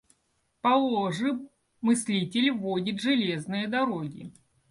Положим, 0.61 1.47
мыслитель 1.83 2.49
вводит 2.49 2.99
железные 3.01 3.67
дороги. 3.67 4.33